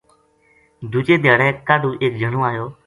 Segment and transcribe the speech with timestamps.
[0.91, 2.65] دوجے دیہاڑے کاہڈو ایک جنو آیو